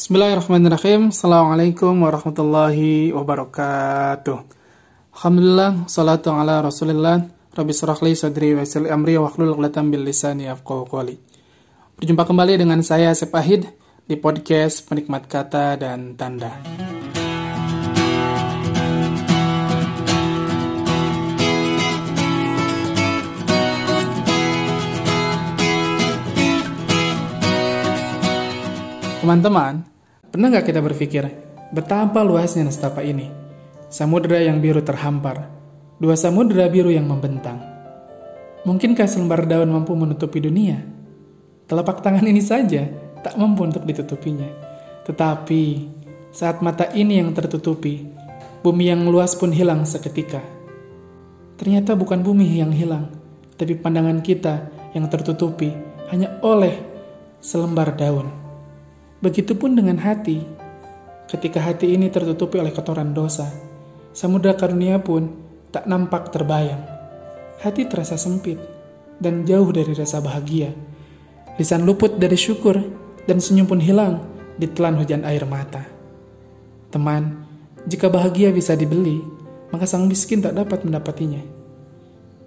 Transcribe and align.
Bismillahirrahmanirrahim. 0.00 1.12
Assalamualaikum 1.12 1.92
warahmatullahi 1.92 3.12
wabarakatuh. 3.12 4.48
Alhamdulillah, 5.12 5.84
salatu 5.92 6.32
ala 6.32 6.64
rasulillah. 6.64 7.28
Rabbi 7.52 7.72
surahli 7.76 8.16
sadri 8.16 8.56
wa 8.56 8.64
yassir 8.64 8.88
amri 8.88 9.20
wa 9.20 9.28
hlul 9.28 9.52
'uqdatam 9.52 9.92
bil 9.92 10.00
lisani 10.00 10.48
qawli. 10.64 11.20
Berjumpa 12.00 12.24
kembali 12.24 12.56
dengan 12.56 12.80
saya 12.80 13.12
Sepahid 13.12 13.68
di 14.08 14.16
podcast 14.16 14.88
Penikmat 14.88 15.28
Kata 15.28 15.76
dan 15.76 16.16
Tanda. 16.16 16.48
Teman-teman, 29.20 29.84
pernah 30.32 30.48
nggak 30.48 30.72
kita 30.72 30.80
berpikir 30.80 31.28
betapa 31.76 32.24
luasnya 32.24 32.64
nestapa 32.64 33.04
ini? 33.04 33.28
Samudera 33.92 34.40
yang 34.40 34.64
biru 34.64 34.80
terhampar, 34.80 35.44
dua 36.00 36.16
samudera 36.16 36.72
biru 36.72 36.88
yang 36.88 37.04
membentang. 37.04 37.60
Mungkinkah 38.64 39.04
selembar 39.04 39.44
daun 39.44 39.68
mampu 39.68 39.92
menutupi 39.92 40.40
dunia? 40.40 40.80
Telapak 41.68 42.00
tangan 42.00 42.24
ini 42.24 42.40
saja 42.40 42.88
tak 43.20 43.36
mampu 43.36 43.68
untuk 43.68 43.84
ditutupinya. 43.84 44.48
Tetapi 45.04 45.62
saat 46.32 46.64
mata 46.64 46.88
ini 46.88 47.20
yang 47.20 47.36
tertutupi, 47.36 48.00
bumi 48.64 48.88
yang 48.88 49.04
luas 49.04 49.36
pun 49.36 49.52
hilang 49.52 49.84
seketika. 49.84 50.40
Ternyata 51.60 51.92
bukan 51.92 52.24
bumi 52.24 52.56
yang 52.56 52.72
hilang, 52.72 53.12
tapi 53.60 53.76
pandangan 53.76 54.24
kita 54.24 54.64
yang 54.96 55.12
tertutupi 55.12 55.76
hanya 56.08 56.40
oleh 56.40 56.72
selembar 57.44 57.92
daun. 57.92 58.49
Begitupun 59.20 59.76
dengan 59.76 60.00
hati. 60.00 60.40
Ketika 61.28 61.60
hati 61.60 61.92
ini 61.92 62.08
tertutupi 62.08 62.56
oleh 62.56 62.72
kotoran 62.72 63.12
dosa, 63.12 63.52
samudra 64.16 64.56
karunia 64.56 64.96
pun 64.96 65.28
tak 65.68 65.84
nampak 65.84 66.32
terbayang. 66.32 66.80
Hati 67.60 67.84
terasa 67.84 68.16
sempit 68.16 68.56
dan 69.20 69.44
jauh 69.44 69.68
dari 69.76 69.92
rasa 69.92 70.24
bahagia. 70.24 70.72
Lisan 71.60 71.84
luput 71.84 72.16
dari 72.16 72.32
syukur 72.32 72.80
dan 73.28 73.44
senyum 73.44 73.68
pun 73.68 73.76
hilang 73.76 74.24
ditelan 74.56 74.96
hujan 74.96 75.28
air 75.28 75.44
mata. 75.44 75.84
Teman, 76.88 77.44
jika 77.84 78.08
bahagia 78.08 78.56
bisa 78.56 78.72
dibeli, 78.72 79.20
maka 79.68 79.84
sang 79.84 80.08
miskin 80.08 80.40
tak 80.40 80.56
dapat 80.56 80.80
mendapatinya. 80.80 81.44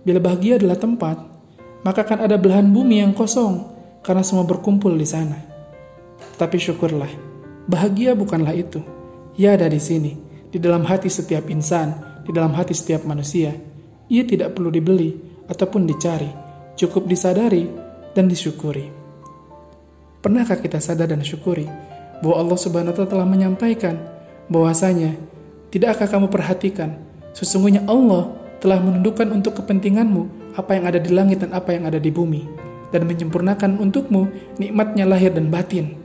Bila 0.01 0.17
bahagia 0.17 0.57
adalah 0.57 0.81
tempat, 0.81 1.21
maka 1.85 2.01
akan 2.01 2.25
ada 2.25 2.33
belahan 2.41 2.65
bumi 2.73 3.05
yang 3.05 3.13
kosong 3.13 3.61
karena 4.01 4.25
semua 4.25 4.41
berkumpul 4.41 4.89
di 4.97 5.05
sana. 5.05 5.52
Tapi 6.43 6.59
syukurlah, 6.59 7.07
bahagia 7.71 8.11
bukanlah 8.19 8.51
itu. 8.51 8.83
Ia 9.39 9.55
ada 9.55 9.71
di 9.71 9.79
sini, 9.79 10.11
di 10.51 10.59
dalam 10.59 10.83
hati 10.83 11.07
setiap 11.07 11.47
insan, 11.47 12.19
di 12.27 12.35
dalam 12.35 12.51
hati 12.51 12.75
setiap 12.75 13.07
manusia. 13.07 13.55
Ia 14.11 14.27
tidak 14.27 14.59
perlu 14.59 14.67
dibeli 14.67 15.15
ataupun 15.47 15.87
dicari, 15.87 16.27
cukup 16.75 17.07
disadari 17.07 17.63
dan 18.11 18.27
disyukuri. 18.27 18.91
Pernahkah 20.19 20.59
kita 20.59 20.83
sadar 20.83 21.15
dan 21.15 21.23
syukuri 21.23 21.63
bahwa 22.19 22.35
Allah 22.43 22.59
Subhanahu 22.59 22.91
wa 22.91 22.95
taala 22.99 23.11
telah 23.15 23.27
menyampaikan 23.27 23.95
bahwasanya 24.51 25.15
tidakkah 25.71 26.11
kamu 26.11 26.27
perhatikan 26.27 26.99
sesungguhnya 27.31 27.87
Allah 27.87 28.35
telah 28.59 28.83
menundukkan 28.83 29.31
untuk 29.31 29.63
kepentinganmu 29.63 30.55
apa 30.59 30.75
yang 30.75 30.91
ada 30.91 30.99
di 30.99 31.11
langit 31.11 31.39
dan 31.39 31.55
apa 31.55 31.71
yang 31.71 31.87
ada 31.87 32.03
di 32.03 32.11
bumi 32.11 32.43
dan 32.91 33.07
menyempurnakan 33.07 33.79
untukmu 33.79 34.27
nikmatnya 34.59 35.07
lahir 35.07 35.31
dan 35.31 35.47
batin 35.47 36.02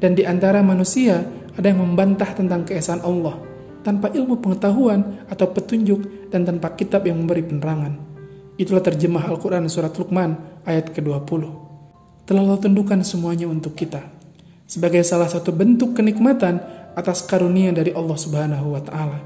dan 0.00 0.16
di 0.16 0.24
antara 0.24 0.64
manusia 0.64 1.22
ada 1.54 1.68
yang 1.68 1.84
membantah 1.84 2.32
tentang 2.32 2.64
keesaan 2.64 3.04
Allah 3.04 3.36
tanpa 3.84 4.08
ilmu 4.12 4.40
pengetahuan 4.40 5.24
atau 5.28 5.48
petunjuk 5.52 6.32
dan 6.32 6.44
tanpa 6.44 6.72
kitab 6.76 7.04
yang 7.08 7.20
memberi 7.20 7.44
penerangan. 7.44 7.96
Itulah 8.60 8.84
terjemah 8.84 9.24
Al-Quran 9.24 9.68
Surat 9.72 9.92
Luqman 9.96 10.36
ayat 10.68 10.92
ke-20. 10.92 11.42
Telah 12.28 12.40
Allah 12.44 12.60
tundukkan 12.60 13.00
semuanya 13.00 13.48
untuk 13.48 13.72
kita 13.72 14.04
sebagai 14.70 15.02
salah 15.02 15.26
satu 15.26 15.50
bentuk 15.50 15.98
kenikmatan 15.98 16.62
atas 16.94 17.26
karunia 17.26 17.74
dari 17.74 17.90
Allah 17.90 18.14
Subhanahu 18.14 18.76
wa 18.76 18.82
taala. 18.84 19.18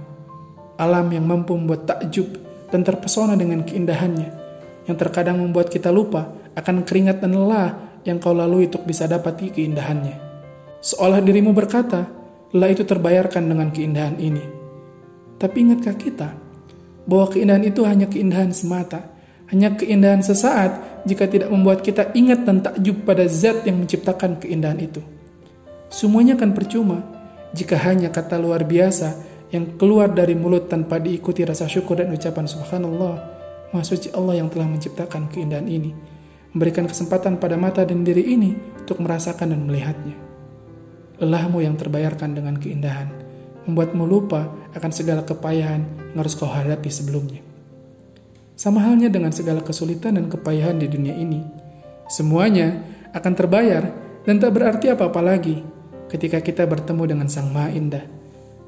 Alam 0.81 1.13
yang 1.13 1.29
mampu 1.29 1.55
membuat 1.55 1.85
takjub 1.85 2.27
dan 2.73 2.81
terpesona 2.83 3.37
dengan 3.37 3.63
keindahannya 3.63 4.31
yang 4.89 4.97
terkadang 4.97 5.39
membuat 5.39 5.69
kita 5.69 5.93
lupa 5.93 6.33
akan 6.57 6.83
keringat 6.83 7.21
dan 7.21 7.37
lelah 7.37 7.77
yang 8.09 8.17
kau 8.21 8.33
lalui 8.33 8.69
untuk 8.73 8.89
bisa 8.89 9.05
dapati 9.05 9.53
keindahannya. 9.53 10.34
Seolah 10.85 11.25
dirimu 11.25 11.57
berkata, 11.57 12.05
lah 12.53 12.69
itu 12.69 12.85
terbayarkan 12.85 13.41
dengan 13.41 13.73
keindahan 13.73 14.21
ini. 14.21 14.45
Tapi 15.41 15.65
ingatkah 15.65 15.97
kita 15.97 16.29
bahwa 17.09 17.33
keindahan 17.33 17.65
itu 17.65 17.89
hanya 17.89 18.05
keindahan 18.05 18.53
semata, 18.53 19.17
hanya 19.49 19.73
keindahan 19.81 20.21
sesaat 20.21 21.05
jika 21.09 21.25
tidak 21.25 21.49
membuat 21.49 21.81
kita 21.81 22.13
ingat 22.13 22.45
dan 22.45 22.61
takjub 22.61 23.01
pada 23.01 23.25
zat 23.25 23.65
yang 23.65 23.81
menciptakan 23.81 24.37
keindahan 24.37 24.77
itu. 24.77 25.01
Semuanya 25.89 26.37
akan 26.37 26.53
percuma 26.53 27.01
jika 27.57 27.81
hanya 27.81 28.13
kata 28.13 28.37
luar 28.37 28.69
biasa 28.69 29.25
yang 29.57 29.81
keluar 29.81 30.13
dari 30.13 30.37
mulut 30.37 30.69
tanpa 30.69 31.01
diikuti 31.01 31.49
rasa 31.49 31.65
syukur 31.65 31.97
dan 31.97 32.13
ucapan 32.13 32.45
subhanallah, 32.45 33.15
maha 33.73 33.85
suci 33.89 34.13
Allah 34.13 34.37
yang 34.37 34.53
telah 34.53 34.69
menciptakan 34.69 35.33
keindahan 35.33 35.65
ini, 35.65 35.97
memberikan 36.53 36.85
kesempatan 36.85 37.41
pada 37.41 37.57
mata 37.57 37.89
dan 37.89 38.05
diri 38.05 38.37
ini 38.37 38.53
untuk 38.85 39.01
merasakan 39.01 39.57
dan 39.57 39.65
melihatnya. 39.65 40.24
Lelahmu 41.23 41.63
yang 41.63 41.79
terbayarkan 41.79 42.35
dengan 42.35 42.59
keindahan, 42.59 43.07
membuatmu 43.71 44.03
lupa 44.03 44.51
akan 44.75 44.91
segala 44.91 45.23
kepayahan 45.23 45.87
yang 46.11 46.19
harus 46.19 46.35
kau 46.35 46.51
hadapi 46.51 46.91
sebelumnya. 46.91 47.39
Sama 48.55 48.83
halnya 48.83 49.11
dengan 49.11 49.31
segala 49.31 49.63
kesulitan 49.63 50.19
dan 50.19 50.27
kepayahan 50.27 50.79
di 50.79 50.87
dunia 50.91 51.15
ini, 51.15 51.43
semuanya 52.11 52.83
akan 53.15 53.33
terbayar 53.35 53.83
dan 54.27 54.43
tak 54.43 54.59
berarti 54.59 54.91
apa-apa 54.91 55.23
lagi 55.23 55.63
ketika 56.11 56.43
kita 56.43 56.67
bertemu 56.67 57.15
dengan 57.15 57.27
Sang 57.31 57.51
Maha 57.51 57.71
Indah, 57.71 58.03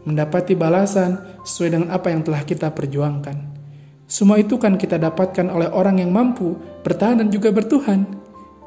mendapati 0.07 0.55
balasan 0.55 1.43
sesuai 1.43 1.71
dengan 1.75 1.89
apa 1.91 2.15
yang 2.15 2.23
telah 2.23 2.47
kita 2.47 2.71
perjuangkan. 2.71 3.59
Semua 4.07 4.39
itu 4.39 4.55
kan 4.55 4.78
kita 4.78 5.03
dapatkan 5.03 5.51
oleh 5.51 5.67
orang 5.67 5.99
yang 5.99 6.15
mampu 6.15 6.55
bertahan 6.87 7.27
dan 7.27 7.28
juga 7.34 7.51
bertuhan, 7.51 8.07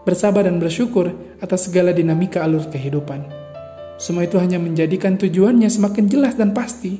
bersabar 0.04 0.44
dan 0.44 0.60
bersyukur 0.60 1.16
atas 1.40 1.72
segala 1.72 1.96
dinamika 1.96 2.44
alur 2.44 2.68
kehidupan. 2.68 3.39
Semua 4.00 4.24
itu 4.24 4.40
hanya 4.40 4.56
menjadikan 4.58 5.20
tujuannya 5.20 5.68
semakin 5.68 6.08
jelas 6.08 6.40
dan 6.40 6.56
pasti. 6.56 6.96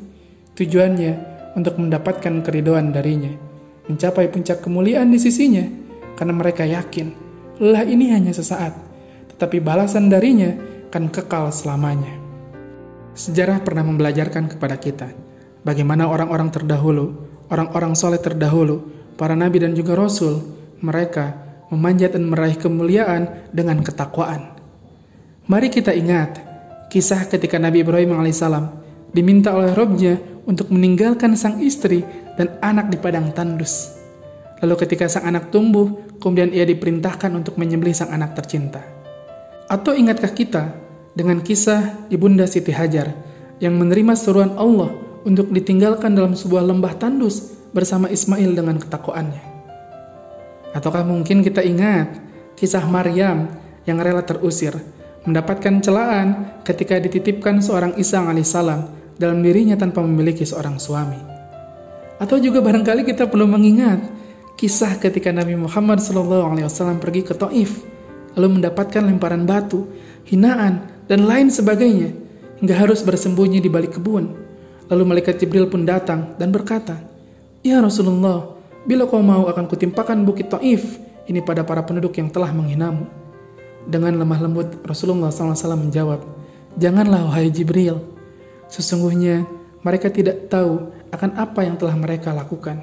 Tujuannya 0.60 1.12
untuk 1.56 1.80
mendapatkan 1.80 2.44
keridoan 2.44 2.92
darinya, 2.92 3.32
mencapai 3.88 4.28
puncak 4.28 4.60
kemuliaan 4.60 5.08
di 5.08 5.16
sisinya, 5.16 5.64
karena 6.20 6.36
mereka 6.36 6.68
yakin 6.68 7.30
lelah 7.60 7.88
ini 7.88 8.12
hanya 8.12 8.36
sesaat, 8.36 8.76
tetapi 9.36 9.64
balasan 9.64 10.12
darinya 10.12 10.52
akan 10.92 11.08
kekal 11.08 11.52
selamanya. 11.52 12.12
Sejarah 13.16 13.64
pernah 13.64 13.84
membelajarkan 13.84 14.52
kepada 14.52 14.76
kita 14.80 15.12
bagaimana 15.64 16.08
orang-orang 16.08 16.52
terdahulu, 16.52 17.16
orang-orang 17.52 17.94
soleh 17.96 18.20
terdahulu, 18.20 18.84
para 19.20 19.36
nabi 19.36 19.60
dan 19.60 19.76
juga 19.76 19.96
rasul, 19.96 20.40
mereka 20.80 21.36
memanjat 21.70 22.16
dan 22.16 22.28
meraih 22.32 22.58
kemuliaan 22.58 23.52
dengan 23.52 23.84
ketakwaan. 23.84 24.56
Mari 25.46 25.68
kita 25.70 25.94
ingat 25.94 26.49
Kisah 26.90 27.30
ketika 27.30 27.62
Nabi 27.62 27.86
Ibrahim 27.86 28.18
alaihissalam 28.18 28.66
diminta 29.14 29.54
oleh 29.54 29.78
Robnya 29.78 30.18
untuk 30.50 30.74
meninggalkan 30.74 31.38
sang 31.38 31.62
istri 31.62 32.02
dan 32.34 32.58
anak 32.66 32.90
di 32.90 32.98
padang 32.98 33.30
tandus. 33.30 33.94
Lalu 34.66 34.76
ketika 34.82 35.06
sang 35.06 35.30
anak 35.30 35.54
tumbuh, 35.54 35.86
kemudian 36.18 36.50
ia 36.50 36.66
diperintahkan 36.66 37.30
untuk 37.38 37.62
menyembelih 37.62 37.94
sang 37.94 38.10
anak 38.10 38.34
tercinta. 38.34 38.82
Atau 39.70 39.94
ingatkah 39.94 40.34
kita 40.34 40.74
dengan 41.14 41.46
kisah 41.46 42.10
Ibunda 42.10 42.50
Siti 42.50 42.74
Hajar 42.74 43.14
yang 43.62 43.78
menerima 43.78 44.18
seruan 44.18 44.58
Allah 44.58 44.90
untuk 45.22 45.54
ditinggalkan 45.54 46.18
dalam 46.18 46.34
sebuah 46.34 46.66
lembah 46.66 46.98
tandus 46.98 47.54
bersama 47.70 48.10
Ismail 48.10 48.58
dengan 48.58 48.82
ketakwaannya? 48.82 49.44
Ataukah 50.74 51.06
mungkin 51.06 51.46
kita 51.46 51.62
ingat 51.62 52.18
kisah 52.58 52.82
Maryam 52.90 53.46
yang 53.86 54.02
rela 54.02 54.26
terusir 54.26 54.74
mendapatkan 55.28 55.84
celaan 55.84 56.60
ketika 56.64 57.00
dititipkan 57.00 57.60
seorang 57.60 57.96
Isa 58.00 58.24
alaihissalam 58.24 59.00
dalam 59.20 59.44
dirinya 59.44 59.76
tanpa 59.76 60.00
memiliki 60.00 60.48
seorang 60.48 60.80
suami. 60.80 61.20
Atau 62.20 62.40
juga 62.40 62.60
barangkali 62.64 63.08
kita 63.08 63.28
perlu 63.28 63.48
mengingat 63.48 64.00
kisah 64.60 65.00
ketika 65.00 65.32
Nabi 65.32 65.56
Muhammad 65.56 66.04
SAW 66.04 67.00
pergi 67.00 67.24
ke 67.24 67.32
Taif, 67.36 67.84
lalu 68.36 68.60
mendapatkan 68.60 69.04
lemparan 69.04 69.48
batu, 69.48 69.88
hinaan, 70.28 70.84
dan 71.08 71.24
lain 71.24 71.48
sebagainya, 71.48 72.12
hingga 72.60 72.76
harus 72.76 73.04
bersembunyi 73.04 73.64
di 73.64 73.72
balik 73.72 73.96
kebun. 74.00 74.36
Lalu 74.92 75.04
malaikat 75.06 75.40
Jibril 75.40 75.72
pun 75.72 75.88
datang 75.88 76.36
dan 76.36 76.52
berkata, 76.52 77.00
Ya 77.64 77.80
Rasulullah, 77.80 78.56
bila 78.84 79.08
kau 79.08 79.24
mau 79.24 79.48
akan 79.48 79.68
kutimpakan 79.68 80.28
bukit 80.28 80.52
Taif 80.52 81.00
ini 81.30 81.40
pada 81.40 81.64
para 81.64 81.86
penduduk 81.86 82.16
yang 82.20 82.28
telah 82.28 82.52
menghinamu. 82.52 83.06
Dengan 83.88 84.20
lemah 84.20 84.40
lembut 84.44 84.82
Rasulullah 84.84 85.32
SAW 85.32 85.80
menjawab, 85.80 86.40
Janganlah 86.80 87.28
wahai 87.28 87.52
Jibril. 87.52 88.00
Sesungguhnya 88.72 89.44
mereka 89.84 90.08
tidak 90.08 90.48
tahu 90.48 90.92
akan 91.12 91.36
apa 91.36 91.66
yang 91.66 91.76
telah 91.76 91.98
mereka 91.98 92.32
lakukan. 92.32 92.80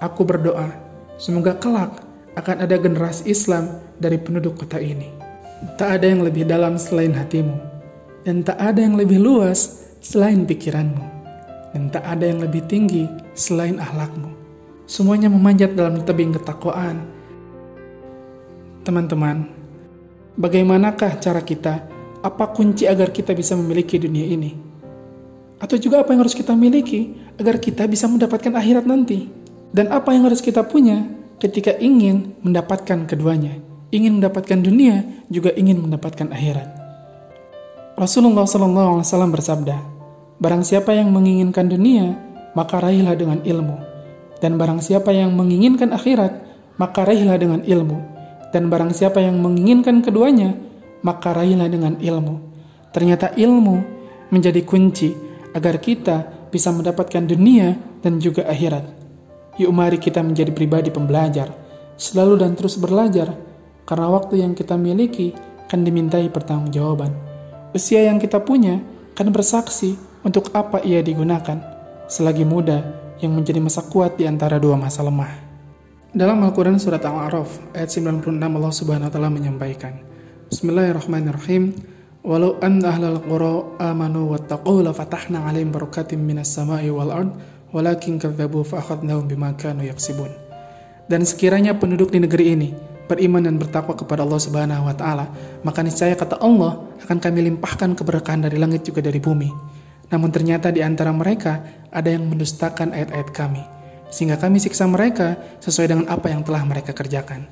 Aku 0.00 0.24
berdoa, 0.24 0.72
semoga 1.20 1.52
kelak 1.58 2.00
akan 2.38 2.64
ada 2.64 2.76
generasi 2.80 3.28
Islam 3.28 3.82
dari 4.00 4.16
penduduk 4.16 4.64
kota 4.64 4.80
ini. 4.80 5.12
Tak 5.76 6.00
ada 6.00 6.06
yang 6.08 6.24
lebih 6.24 6.48
dalam 6.48 6.80
selain 6.80 7.12
hatimu, 7.12 7.52
dan 8.24 8.40
tak 8.40 8.56
ada 8.56 8.80
yang 8.80 8.96
lebih 8.96 9.20
luas 9.20 9.84
selain 10.00 10.48
pikiranmu, 10.48 11.04
dan 11.76 11.92
tak 11.92 12.00
ada 12.08 12.24
yang 12.24 12.40
lebih 12.40 12.64
tinggi 12.64 13.04
selain 13.36 13.76
ahlakmu. 13.76 14.32
Semuanya 14.88 15.28
memanjat 15.28 15.76
dalam 15.76 16.00
tebing 16.00 16.32
ketakwaan. 16.32 17.04
Teman-teman, 18.88 19.59
bagaimanakah 20.36 21.18
cara 21.18 21.40
kita? 21.42 21.86
Apa 22.20 22.52
kunci 22.52 22.84
agar 22.84 23.10
kita 23.10 23.32
bisa 23.32 23.56
memiliki 23.56 23.96
dunia 23.96 24.26
ini? 24.28 24.52
Atau 25.60 25.76
juga 25.76 26.00
apa 26.04 26.12
yang 26.12 26.24
harus 26.24 26.36
kita 26.36 26.52
miliki 26.56 27.16
agar 27.36 27.60
kita 27.60 27.84
bisa 27.88 28.08
mendapatkan 28.08 28.52
akhirat 28.52 28.84
nanti? 28.84 29.28
Dan 29.70 29.88
apa 29.94 30.12
yang 30.12 30.26
harus 30.26 30.42
kita 30.42 30.66
punya 30.66 31.06
ketika 31.40 31.76
ingin 31.80 32.36
mendapatkan 32.44 33.08
keduanya? 33.08 33.56
Ingin 33.90 34.22
mendapatkan 34.22 34.58
dunia, 34.62 35.02
juga 35.26 35.50
ingin 35.50 35.82
mendapatkan 35.82 36.30
akhirat. 36.30 36.68
Rasulullah 37.98 38.46
SAW 38.46 39.02
bersabda, 39.34 39.76
Barang 40.40 40.64
siapa 40.64 40.94
yang 40.96 41.12
menginginkan 41.12 41.68
dunia, 41.68 42.16
maka 42.56 42.80
raihlah 42.80 43.12
dengan 43.18 43.44
ilmu. 43.44 43.76
Dan 44.40 44.56
barang 44.56 44.80
siapa 44.80 45.12
yang 45.12 45.36
menginginkan 45.36 45.92
akhirat, 45.92 46.32
maka 46.80 47.04
raihlah 47.04 47.36
dengan 47.36 47.60
ilmu. 47.60 48.19
Dan 48.50 48.66
barang 48.66 48.90
siapa 48.90 49.22
yang 49.22 49.38
menginginkan 49.38 50.02
keduanya, 50.02 50.54
maka 51.06 51.32
raihlah 51.32 51.70
dengan 51.70 51.96
ilmu. 51.98 52.50
Ternyata 52.90 53.32
ilmu 53.38 53.76
menjadi 54.34 54.62
kunci 54.66 55.14
agar 55.54 55.78
kita 55.78 56.48
bisa 56.50 56.74
mendapatkan 56.74 57.22
dunia 57.22 57.78
dan 58.02 58.18
juga 58.18 58.46
akhirat. 58.50 58.82
Yuk 59.58 59.70
mari 59.70 60.02
kita 60.02 60.22
menjadi 60.22 60.50
pribadi 60.50 60.90
pembelajar, 60.90 61.52
selalu 61.94 62.42
dan 62.42 62.58
terus 62.58 62.74
belajar, 62.78 63.34
karena 63.86 64.06
waktu 64.10 64.42
yang 64.42 64.54
kita 64.54 64.74
miliki 64.74 65.34
akan 65.70 65.86
dimintai 65.86 66.26
pertanggungjawaban. 66.30 67.14
Usia 67.70 68.02
yang 68.02 68.18
kita 68.18 68.42
punya 68.42 68.82
akan 69.14 69.30
bersaksi 69.30 69.94
untuk 70.26 70.50
apa 70.56 70.82
ia 70.82 70.98
digunakan 71.04 71.58
selagi 72.10 72.42
muda 72.42 72.82
yang 73.22 73.36
menjadi 73.36 73.62
masa 73.62 73.86
kuat 73.86 74.18
di 74.18 74.26
antara 74.26 74.58
dua 74.58 74.74
masa 74.74 75.06
lemah. 75.06 75.49
Dalam 76.10 76.42
Al-Quran 76.42 76.74
Surat 76.74 77.06
Al-A'raf 77.06 77.70
ayat 77.70 77.86
96 77.86 78.34
Allah 78.34 78.72
Subhanahu 78.74 79.06
Wa 79.06 79.12
Taala 79.14 79.30
menyampaikan 79.30 79.94
Bismillahirrahmanirrahim 80.50 81.70
Walau 82.26 82.58
an 82.58 82.82
ahlal 82.82 83.22
qura 83.22 83.78
amanu 83.78 84.34
wattaqu 84.34 84.82
la 84.82 84.90
fatahna 84.90 85.46
alaihim 85.46 85.70
barakatim 85.70 86.18
minas 86.18 86.50
sama'i 86.50 86.90
wal 86.90 87.14
ard 87.14 87.30
walakin 87.70 88.18
kadzabu 88.18 88.66
fa 88.66 88.82
akhadnahum 88.82 89.30
bima 89.30 89.54
kanu 89.54 89.86
yaksibun. 89.86 90.34
Dan 91.06 91.22
sekiranya 91.22 91.78
penduduk 91.78 92.10
di 92.10 92.18
negeri 92.18 92.58
ini 92.58 92.68
beriman 93.06 93.46
dan 93.46 93.54
bertakwa 93.54 93.94
kepada 93.94 94.26
Allah 94.26 94.42
Subhanahu 94.42 94.90
wa 94.90 94.94
taala, 94.98 95.30
maka 95.62 95.80
niscaya 95.80 96.18
kata 96.18 96.42
Allah 96.42 96.90
akan 97.06 97.22
kami 97.22 97.54
limpahkan 97.54 97.94
keberkahan 97.94 98.50
dari 98.50 98.58
langit 98.58 98.82
juga 98.82 98.98
dari 98.98 99.22
bumi. 99.22 99.48
Namun 100.10 100.34
ternyata 100.34 100.74
di 100.74 100.82
antara 100.82 101.14
mereka 101.14 101.86
ada 101.88 102.10
yang 102.10 102.26
mendustakan 102.26 102.90
ayat-ayat 102.92 103.30
kami, 103.30 103.62
sehingga 104.10 104.36
kami 104.36 104.58
siksa 104.58 104.84
mereka 104.90 105.38
sesuai 105.62 105.86
dengan 105.86 106.06
apa 106.10 106.28
yang 106.28 106.42
telah 106.42 106.62
mereka 106.66 106.90
kerjakan. 106.92 107.46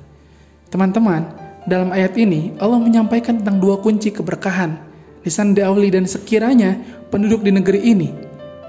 Teman-teman, 0.69 1.25
dalam 1.65 1.89
ayat 1.89 2.13
ini 2.19 2.53
Allah 2.61 2.77
menyampaikan 2.77 3.41
tentang 3.41 3.57
dua 3.57 3.81
kunci 3.81 4.13
keberkahan, 4.13 4.77
lisan 5.25 5.57
dauli 5.57 5.89
dan 5.89 6.05
sekiranya 6.05 6.77
penduduk 7.09 7.41
di 7.41 7.51
negeri 7.51 7.81
ini. 7.83 8.09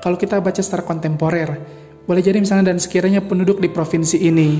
Kalau 0.00 0.16
kita 0.16 0.40
baca 0.40 0.62
secara 0.64 0.80
kontemporer, 0.80 1.60
boleh 2.08 2.22
jadi 2.24 2.40
misalnya 2.40 2.72
dan 2.72 2.80
sekiranya 2.80 3.20
penduduk 3.20 3.60
di 3.60 3.68
provinsi 3.68 4.16
ini, 4.16 4.58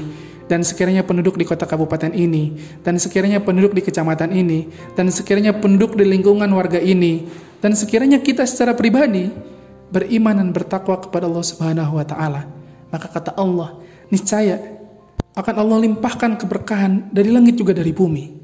dan 0.51 0.61
sekiranya 0.61 1.07
penduduk 1.07 1.41
di 1.41 1.49
kota 1.49 1.65
kabupaten 1.65 2.13
ini, 2.13 2.59
dan 2.85 3.01
sekiranya 3.01 3.41
penduduk 3.41 3.73
di 3.73 3.81
kecamatan 3.81 4.37
ini, 4.37 4.69
dan 4.99 5.09
sekiranya 5.09 5.57
penduduk 5.57 5.97
di 5.97 6.05
lingkungan 6.05 6.51
warga 6.53 6.77
ini, 6.77 7.25
dan 7.65 7.73
sekiranya 7.73 8.21
kita 8.21 8.45
secara 8.45 8.77
pribadi 8.77 9.33
beriman 9.91 10.45
dan 10.45 10.49
bertakwa 10.53 11.01
kepada 11.01 11.25
Allah 11.25 11.47
Subhanahu 11.47 11.97
wa 11.99 12.05
taala, 12.05 12.47
maka 12.91 13.07
kata 13.11 13.39
Allah, 13.39 13.79
niscaya 14.11 14.59
akan 15.35 15.55
Allah 15.57 15.79
limpahkan 15.87 16.37
keberkahan 16.39 17.15
dari 17.15 17.31
langit 17.31 17.59
juga 17.59 17.75
dari 17.75 17.95
bumi. 17.95 18.39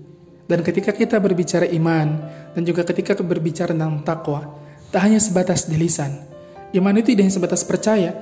Dan 0.46 0.62
ketika 0.62 0.94
kita 0.94 1.18
berbicara 1.18 1.66
iman 1.74 2.08
dan 2.54 2.62
juga 2.62 2.86
ketika 2.86 3.18
berbicara 3.18 3.74
tentang 3.74 4.06
takwa, 4.06 4.46
tak 4.94 5.10
hanya 5.10 5.18
sebatas 5.18 5.66
di 5.66 5.74
lisan. 5.74 6.22
Iman 6.70 6.94
itu 6.98 7.14
tidak 7.14 7.26
hanya 7.26 7.34
sebatas 7.34 7.62
percaya, 7.66 8.14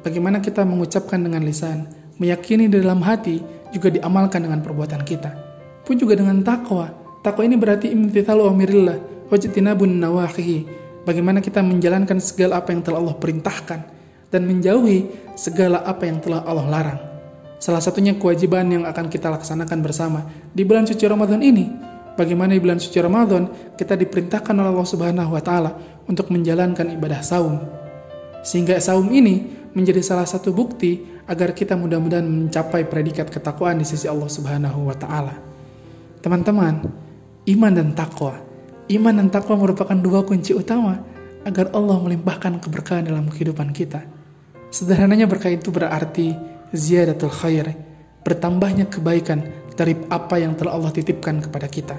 bagaimana 0.00 0.40
kita 0.40 0.64
mengucapkan 0.64 1.20
dengan 1.20 1.44
lisan, 1.44 1.92
meyakini 2.16 2.72
di 2.72 2.80
dalam 2.80 3.04
hati, 3.04 3.44
juga 3.76 3.92
diamalkan 3.92 4.48
dengan 4.48 4.64
perbuatan 4.64 5.04
kita. 5.04 5.30
Pun 5.84 6.00
juga 6.00 6.16
dengan 6.16 6.40
takwa. 6.40 6.88
Takwa 7.20 7.42
ini 7.44 7.60
berarti 7.60 7.92
imtithalu 7.92 8.48
amirillah, 8.48 9.28
wajtinabun 9.28 10.00
nawahihi 10.00 10.86
bagaimana 11.06 11.38
kita 11.38 11.62
menjalankan 11.62 12.18
segala 12.18 12.58
apa 12.62 12.74
yang 12.74 12.82
telah 12.82 12.98
Allah 12.98 13.16
perintahkan 13.16 13.95
dan 14.32 14.44
menjauhi 14.44 15.32
segala 15.38 15.82
apa 15.84 16.06
yang 16.08 16.18
telah 16.18 16.42
Allah 16.44 16.66
larang. 16.66 17.00
Salah 17.56 17.80
satunya 17.80 18.14
kewajiban 18.16 18.68
yang 18.68 18.84
akan 18.84 19.08
kita 19.08 19.32
laksanakan 19.32 19.78
bersama 19.80 20.28
di 20.52 20.62
bulan 20.62 20.84
suci 20.84 21.04
Ramadan 21.08 21.40
ini. 21.40 21.66
Bagaimana 22.16 22.56
di 22.56 22.60
bulan 22.60 22.80
suci 22.80 22.96
Ramadan 22.96 23.74
kita 23.76 23.92
diperintahkan 23.92 24.56
oleh 24.56 24.70
Allah 24.72 24.88
Subhanahu 24.88 25.30
wa 25.36 25.42
taala 25.44 25.76
untuk 26.08 26.32
menjalankan 26.32 26.96
ibadah 26.96 27.20
saum. 27.20 27.60
Sehingga 28.40 28.80
saum 28.80 29.08
ini 29.12 29.68
menjadi 29.76 30.00
salah 30.00 30.24
satu 30.24 30.52
bukti 30.52 31.04
agar 31.28 31.52
kita 31.52 31.76
mudah-mudahan 31.76 32.24
mencapai 32.24 32.88
predikat 32.88 33.28
ketakwaan 33.28 33.80
di 33.80 33.86
sisi 33.88 34.08
Allah 34.08 34.32
Subhanahu 34.32 34.88
wa 34.88 34.96
taala. 34.96 35.36
Teman-teman, 36.24 36.88
iman 37.44 37.72
dan 37.72 37.92
takwa 37.92 38.46
Iman 38.86 39.18
dan 39.18 39.34
takwa 39.34 39.58
merupakan 39.58 39.98
dua 39.98 40.22
kunci 40.22 40.54
utama 40.54 41.02
agar 41.42 41.74
Allah 41.74 41.98
melimpahkan 41.98 42.62
keberkahan 42.62 43.10
dalam 43.10 43.26
kehidupan 43.26 43.74
kita. 43.74 44.15
Sederhananya 44.70 45.30
berkah 45.30 45.52
itu 45.52 45.70
berarti 45.70 46.34
ziyadatul 46.74 47.30
khair, 47.30 47.74
bertambahnya 48.26 48.90
kebaikan 48.90 49.46
dari 49.78 49.94
apa 50.10 50.40
yang 50.40 50.58
telah 50.58 50.74
Allah 50.74 50.90
titipkan 50.90 51.38
kepada 51.38 51.70
kita. 51.70 51.96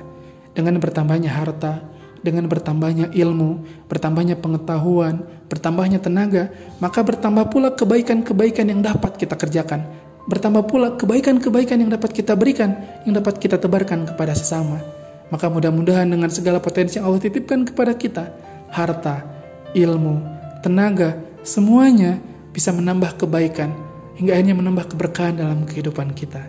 Dengan 0.51 0.81
bertambahnya 0.81 1.31
harta, 1.31 1.85
dengan 2.25 2.49
bertambahnya 2.49 3.13
ilmu, 3.13 3.63
bertambahnya 3.87 4.35
pengetahuan, 4.41 5.23
bertambahnya 5.47 6.01
tenaga, 6.01 6.49
maka 6.81 7.05
bertambah 7.05 7.47
pula 7.47 7.71
kebaikan-kebaikan 7.77 8.67
yang 8.67 8.81
dapat 8.81 9.15
kita 9.15 9.37
kerjakan. 9.37 9.85
Bertambah 10.27 10.67
pula 10.67 10.99
kebaikan-kebaikan 10.99 11.79
yang 11.79 11.91
dapat 11.93 12.11
kita 12.11 12.35
berikan, 12.35 12.75
yang 13.07 13.15
dapat 13.15 13.39
kita 13.39 13.55
tebarkan 13.55 14.03
kepada 14.11 14.35
sesama. 14.35 14.83
Maka 15.31 15.47
mudah-mudahan 15.47 16.07
dengan 16.07 16.27
segala 16.27 16.59
potensi 16.59 16.99
yang 16.99 17.07
Allah 17.07 17.23
titipkan 17.23 17.63
kepada 17.63 17.95
kita, 17.95 18.27
harta, 18.71 19.23
ilmu, 19.71 20.19
tenaga, 20.59 21.15
semuanya 21.47 22.19
bisa 22.57 22.73
menambah 22.73 23.21
kebaikan 23.21 23.69
hingga 24.17 24.33
akhirnya 24.33 24.57
menambah 24.57 24.97
keberkahan 24.97 25.37
dalam 25.37 25.61
kehidupan 25.69 26.17
kita. 26.17 26.41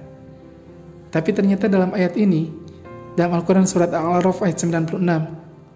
Tapi 1.12 1.36
ternyata 1.36 1.68
dalam 1.68 1.92
ayat 1.92 2.16
ini, 2.16 2.48
dalam 3.12 3.36
Al-Quran 3.36 3.68
Surat 3.68 3.92
Al-Araf 3.92 4.40
ayat 4.40 4.56
96, 4.56 4.96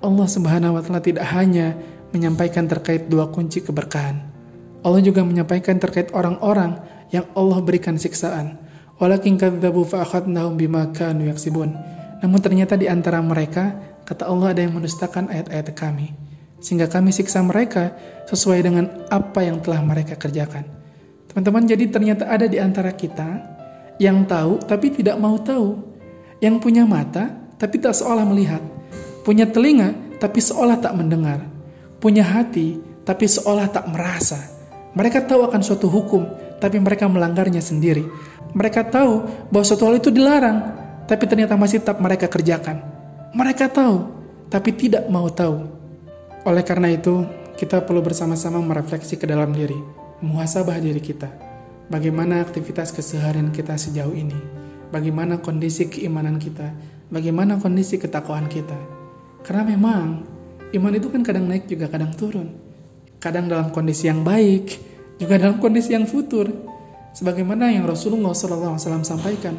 Allah 0.01 0.27
Subhanahu 0.33 0.81
wa 0.81 0.81
Ta'ala 0.81 1.05
tidak 1.05 1.29
hanya 1.37 1.77
menyampaikan 2.17 2.65
terkait 2.65 3.12
dua 3.12 3.29
kunci 3.29 3.61
keberkahan. 3.61 4.25
Allah 4.81 5.05
juga 5.05 5.21
menyampaikan 5.21 5.77
terkait 5.77 6.09
orang-orang 6.17 6.81
yang 7.12 7.29
Allah 7.37 7.61
berikan 7.61 8.01
siksaan. 8.01 8.57
Bima 10.57 10.83
namun 12.23 12.39
ternyata 12.39 12.79
di 12.79 12.87
antara 12.87 13.19
mereka, 13.19 13.75
kata 14.07 14.31
Allah 14.31 14.55
ada 14.55 14.62
yang 14.62 14.79
mendustakan 14.79 15.27
ayat-ayat 15.27 15.75
kami. 15.75 16.22
Sehingga 16.62 16.87
kami 16.87 17.11
siksa 17.11 17.42
mereka 17.42 17.92
sesuai 18.31 18.62
dengan 18.62 18.87
apa 19.11 19.42
yang 19.42 19.59
telah 19.59 19.83
mereka 19.83 20.14
kerjakan. 20.14 20.62
Teman-teman, 21.26 21.66
jadi 21.66 21.85
ternyata 21.90 22.31
ada 22.31 22.47
di 22.47 22.62
antara 22.62 22.95
kita 22.95 23.42
yang 23.99 24.25
tahu 24.25 24.62
tapi 24.62 24.95
tidak 24.95 25.19
mau 25.19 25.37
tahu. 25.42 25.76
Yang 26.38 26.62
punya 26.62 26.87
mata 26.87 27.28
tapi 27.59 27.83
tak 27.83 27.99
seolah 27.99 28.23
melihat. 28.23 28.62
Punya 29.26 29.50
telinga 29.50 29.92
tapi 30.23 30.38
seolah 30.38 30.78
tak 30.78 30.95
mendengar. 30.95 31.42
Punya 31.99 32.23
hati 32.23 32.78
tapi 33.02 33.26
seolah 33.26 33.66
tak 33.71 33.90
merasa. 33.90 34.38
Mereka 34.92 35.25
tahu 35.25 35.49
akan 35.49 35.61
suatu 35.64 35.88
hukum, 35.88 36.28
tapi 36.61 36.76
mereka 36.78 37.09
melanggarnya 37.09 37.64
sendiri. 37.64 38.04
Mereka 38.52 38.92
tahu 38.92 39.25
bahwa 39.49 39.64
suatu 39.64 39.88
hal 39.88 39.97
itu 39.97 40.12
dilarang, 40.12 40.59
tapi 41.09 41.25
ternyata 41.25 41.57
masih 41.57 41.81
tetap 41.81 41.97
mereka 41.99 42.28
kerjakan. 42.28 42.85
Mereka 43.33 43.73
tahu, 43.73 44.04
tapi 44.52 44.71
tidak 44.76 45.09
mau 45.09 45.33
tahu. 45.33 45.82
Oleh 46.43 46.67
karena 46.67 46.91
itu, 46.91 47.23
kita 47.55 47.87
perlu 47.87 48.03
bersama-sama 48.03 48.59
merefleksi 48.59 49.15
ke 49.15 49.27
dalam 49.31 49.55
diri, 49.55 49.79
muhasabah 50.25 50.83
diri 50.83 50.99
kita. 50.99 51.31
Bagaimana 51.87 52.43
aktivitas 52.43 52.91
keseharian 52.91 53.55
kita 53.55 53.79
sejauh 53.79 54.15
ini? 54.15 54.35
Bagaimana 54.91 55.39
kondisi 55.39 55.87
keimanan 55.87 56.43
kita? 56.43 56.75
Bagaimana 57.13 57.63
kondisi 57.63 58.01
ketakwaan 58.01 58.51
kita? 58.51 58.77
Karena 59.47 59.63
memang 59.75 60.33
Iman 60.73 60.97
itu 60.97 61.13
kan 61.13 61.21
kadang 61.21 61.45
naik 61.45 61.69
juga 61.69 61.85
kadang 61.93 62.17
turun. 62.17 62.49
Kadang 63.21 63.45
dalam 63.45 63.69
kondisi 63.77 64.09
yang 64.09 64.25
baik, 64.25 64.73
juga 65.21 65.37
dalam 65.37 65.61
kondisi 65.61 65.93
yang 65.93 66.09
futur. 66.09 66.49
Sebagaimana 67.13 67.69
yang 67.69 67.85
Rasulullah 67.85 68.33
SAW 68.33 68.81
sampaikan, 69.05 69.53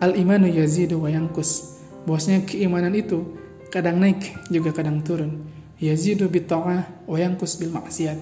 al-imanu 0.00 0.48
yazidu 0.48 1.04
wa 1.04 1.12
yangkus. 1.12 1.76
Bahwasanya 2.08 2.48
keimanan 2.48 2.96
itu 2.96 3.28
kadang 3.68 4.00
naik 4.00 4.24
juga 4.48 4.72
kadang 4.72 5.04
turun. 5.04 5.44
Yazidu 5.84 6.32
bi 6.32 6.40
ta'ah 6.40 7.04
wa 7.04 7.16
yangkus 7.20 7.60
bil 7.60 7.68
maksiat. 7.68 8.16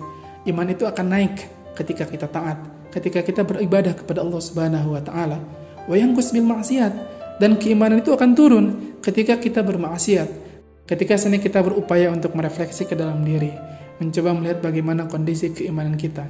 Iman 0.50 0.66
itu 0.74 0.82
akan 0.82 1.06
naik 1.06 1.46
ketika 1.78 2.10
kita 2.10 2.26
taat, 2.26 2.58
ketika 2.90 3.22
kita 3.22 3.46
beribadah 3.46 3.94
kepada 3.94 4.26
Allah 4.26 4.42
Subhanahu 4.42 4.98
wa 4.98 5.02
taala. 5.02 5.38
Wa 5.86 5.94
yangkus 5.94 6.34
bil 6.34 6.42
maksiat 6.42 6.92
dan 7.38 7.54
keimanan 7.62 8.02
itu 8.02 8.10
akan 8.10 8.30
turun 8.34 8.66
ketika 8.98 9.38
kita 9.38 9.62
bermaksiat. 9.62 10.42
Ketika 10.82 11.14
sini 11.14 11.38
kita 11.38 11.62
berupaya 11.62 12.10
untuk 12.10 12.34
merefleksi 12.34 12.90
ke 12.90 12.98
dalam 12.98 13.22
diri, 13.22 13.54
mencoba 14.02 14.34
melihat 14.34 14.58
bagaimana 14.58 15.06
kondisi 15.06 15.54
keimanan 15.54 15.94
kita. 15.94 16.26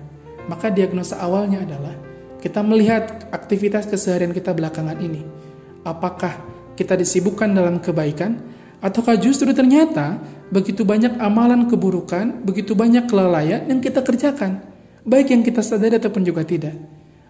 Maka 0.52 0.68
diagnosa 0.68 1.16
awalnya 1.16 1.64
adalah 1.64 1.96
kita 2.44 2.60
melihat 2.60 3.32
aktivitas 3.32 3.88
keseharian 3.88 4.36
kita 4.36 4.52
belakangan 4.52 5.00
ini. 5.00 5.24
Apakah 5.88 6.36
kita 6.76 7.00
disibukkan 7.00 7.48
dalam 7.48 7.80
kebaikan 7.80 8.36
ataukah 8.82 9.16
justru 9.16 9.54
ternyata 9.56 10.20
begitu 10.52 10.84
banyak 10.84 11.16
amalan 11.16 11.64
keburukan, 11.66 12.44
begitu 12.44 12.76
banyak 12.76 13.08
kelalaian 13.08 13.64
yang 13.64 13.80
kita 13.80 14.04
kerjakan, 14.04 14.60
baik 15.02 15.32
yang 15.32 15.40
kita 15.40 15.64
sadari 15.64 15.96
ataupun 15.96 16.22
juga 16.22 16.44
tidak. 16.44 16.76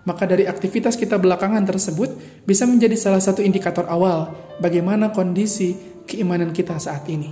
Maka 0.02 0.26
dari 0.26 0.50
aktivitas 0.50 0.98
kita 0.98 1.14
belakangan 1.14 1.62
tersebut 1.62 2.42
bisa 2.42 2.66
menjadi 2.66 2.98
salah 2.98 3.22
satu 3.22 3.38
indikator 3.38 3.86
awal 3.86 4.34
bagaimana 4.58 5.14
kondisi 5.14 5.78
keimanan 6.10 6.50
kita 6.50 6.74
saat 6.82 7.06
ini. 7.06 7.30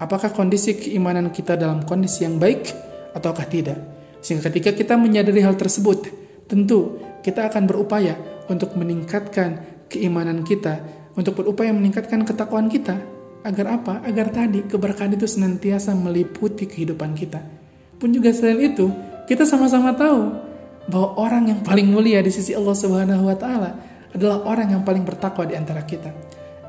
Apakah 0.00 0.32
kondisi 0.32 0.80
keimanan 0.80 1.28
kita 1.28 1.60
dalam 1.60 1.84
kondisi 1.84 2.24
yang 2.24 2.40
baik 2.40 2.72
ataukah 3.12 3.44
tidak? 3.44 3.76
Sehingga 4.24 4.48
ketika 4.48 4.72
kita 4.72 4.96
menyadari 4.96 5.44
hal 5.44 5.60
tersebut, 5.60 6.08
tentu 6.48 6.96
kita 7.20 7.52
akan 7.52 7.68
berupaya 7.68 8.16
untuk 8.48 8.72
meningkatkan 8.80 9.84
keimanan 9.92 10.40
kita, 10.40 10.80
untuk 11.20 11.36
berupaya 11.36 11.72
meningkatkan 11.76 12.24
ketakwaan 12.24 12.72
kita, 12.72 12.96
Agar 13.46 13.78
apa? 13.78 14.02
Agar 14.02 14.34
tadi 14.34 14.66
keberkahan 14.66 15.14
itu 15.14 15.30
senantiasa 15.30 15.94
meliputi 15.94 16.66
kehidupan 16.66 17.14
kita. 17.14 17.38
Pun 17.94 18.10
juga 18.10 18.34
selain 18.34 18.74
itu, 18.74 18.90
kita 19.30 19.46
sama-sama 19.46 19.94
tahu 19.94 20.34
bahwa 20.90 21.14
orang 21.14 21.54
yang 21.54 21.60
paling 21.62 21.86
mulia 21.86 22.18
di 22.26 22.34
sisi 22.34 22.58
Allah 22.58 22.74
Subhanahu 22.74 23.22
wa 23.22 23.36
taala 23.38 23.70
adalah 24.10 24.42
orang 24.50 24.74
yang 24.74 24.82
paling 24.82 25.06
bertakwa 25.06 25.46
di 25.46 25.54
antara 25.54 25.86
kita. 25.86 26.10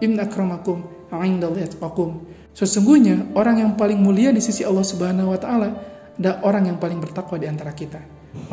Inna 0.05 0.29
akramakum 0.29 1.09
indallahi 1.09 1.65
atqakum. 1.65 2.29
Sesungguhnya 2.53 3.33
orang 3.33 3.65
yang 3.65 3.71
paling 3.73 3.97
mulia 3.97 4.29
di 4.29 4.41
sisi 4.41 4.61
Allah 4.61 4.85
Subhanahu 4.85 5.33
wa 5.33 5.39
taala 5.41 5.69
adalah 6.13 6.45
orang 6.45 6.69
yang 6.73 6.77
paling 6.77 7.01
bertakwa 7.01 7.41
di 7.41 7.49
antara 7.49 7.73
kita. 7.73 8.01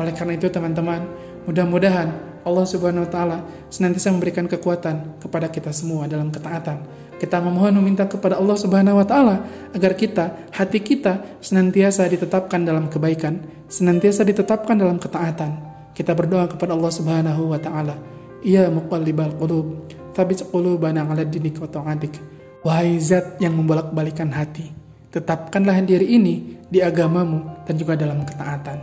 Oleh 0.01 0.13
karena 0.17 0.33
itu 0.33 0.49
teman-teman, 0.49 1.01
mudah-mudahan 1.45 2.09
Allah 2.45 2.65
Subhanahu 2.69 3.03
wa 3.03 3.11
taala 3.11 3.37
senantiasa 3.73 4.13
memberikan 4.13 4.45
kekuatan 4.45 5.19
kepada 5.19 5.49
kita 5.49 5.73
semua 5.73 6.05
dalam 6.05 6.29
ketaatan 6.29 7.05
kita 7.15 7.39
memohon 7.39 7.71
meminta 7.79 8.03
kepada 8.03 8.35
Allah 8.35 8.57
Subhanahu 8.59 8.99
wa 8.99 9.07
taala 9.07 9.47
agar 9.71 9.95
kita, 9.95 10.51
hati 10.51 10.83
kita 10.83 11.39
senantiasa 11.39 12.03
ditetapkan 12.11 12.67
dalam 12.67 12.91
kebaikan, 12.91 13.39
senantiasa 13.71 14.27
ditetapkan 14.27 14.75
dalam 14.75 14.99
ketaatan. 14.99 15.55
Kita 15.95 16.11
berdoa 16.11 16.51
kepada 16.51 16.75
Allah 16.75 16.91
Subhanahu 16.91 17.55
wa 17.55 17.59
taala, 17.59 17.95
"Ya 18.43 18.67
muqallibal 18.67 19.31
qulub, 19.39 19.87
tsabbit 20.11 20.43
qulubana 20.51 21.07
'ala 21.07 21.23
dinik 21.23 21.55
wa 21.55 21.71
ta'atik." 21.71 22.19
Wahai 22.67 22.99
zat 22.99 23.39
yang 23.39 23.55
membolak-balikan 23.55 24.33
hati, 24.33 24.73
tetapkanlah 25.13 25.85
diri 25.85 26.17
ini 26.19 26.59
di 26.67 26.83
agamamu 26.83 27.63
dan 27.63 27.77
juga 27.79 27.95
dalam 27.95 28.25
ketaatan. 28.27 28.75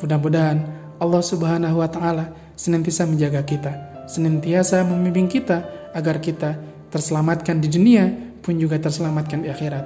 Mudah-mudahan 0.00 0.58
Allah 1.02 1.20
Subhanahu 1.20 1.82
wa 1.84 1.88
taala 1.90 2.32
senantiasa 2.54 3.06
menjaga 3.06 3.42
kita, 3.42 3.72
senantiasa 4.06 4.82
membimbing 4.86 5.30
kita 5.30 5.90
agar 5.94 6.18
kita 6.18 6.58
terselamatkan 6.90 7.58
di 7.58 7.68
dunia 7.70 8.10
pun 8.42 8.58
juga 8.58 8.78
terselamatkan 8.78 9.42
di 9.42 9.48
akhirat. 9.50 9.84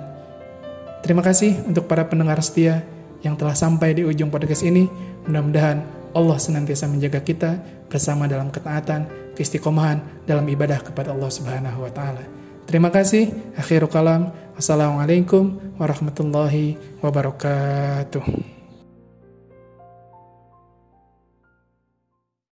Terima 1.04 1.22
kasih 1.22 1.62
untuk 1.64 1.86
para 1.86 2.04
pendengar 2.04 2.42
setia 2.42 2.82
yang 3.22 3.38
telah 3.38 3.54
sampai 3.54 3.94
di 3.94 4.02
ujung 4.02 4.28
podcast 4.28 4.66
ini. 4.66 4.90
Mudah-mudahan 5.28 5.84
Allah 6.16 6.38
senantiasa 6.40 6.90
menjaga 6.90 7.22
kita 7.22 7.60
bersama 7.86 8.26
dalam 8.26 8.50
ketaatan, 8.50 9.32
keistiqomahan 9.38 10.02
dalam 10.26 10.44
ibadah 10.48 10.82
kepada 10.82 11.14
Allah 11.14 11.30
Subhanahu 11.30 11.86
wa 11.86 11.92
taala. 11.92 12.24
Terima 12.68 12.92
kasih. 12.92 13.32
Akhirul 13.56 13.88
kalam. 13.88 14.34
Assalamualaikum 14.58 15.56
warahmatullahi 15.78 16.76
wabarakatuh. 17.00 18.57